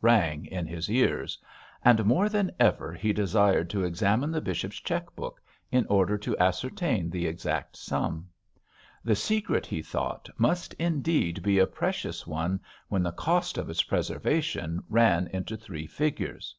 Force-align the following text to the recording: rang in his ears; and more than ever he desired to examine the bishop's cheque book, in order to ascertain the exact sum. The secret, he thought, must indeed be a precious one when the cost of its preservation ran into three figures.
rang 0.00 0.46
in 0.46 0.66
his 0.66 0.88
ears; 0.90 1.38
and 1.84 2.06
more 2.06 2.26
than 2.30 2.50
ever 2.58 2.94
he 2.94 3.12
desired 3.12 3.68
to 3.68 3.84
examine 3.84 4.30
the 4.30 4.40
bishop's 4.40 4.80
cheque 4.80 5.14
book, 5.14 5.42
in 5.70 5.84
order 5.88 6.16
to 6.16 6.34
ascertain 6.38 7.10
the 7.10 7.26
exact 7.26 7.76
sum. 7.76 8.26
The 9.04 9.14
secret, 9.14 9.66
he 9.66 9.82
thought, 9.82 10.30
must 10.38 10.72
indeed 10.78 11.42
be 11.42 11.58
a 11.58 11.66
precious 11.66 12.26
one 12.26 12.60
when 12.88 13.02
the 13.02 13.12
cost 13.12 13.58
of 13.58 13.68
its 13.68 13.82
preservation 13.82 14.82
ran 14.88 15.26
into 15.26 15.54
three 15.54 15.86
figures. 15.86 16.54